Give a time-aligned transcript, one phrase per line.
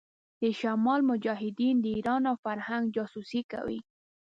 [0.41, 3.79] د شمال مجاهدين د ايران او فرنګ جاسوسي کوي.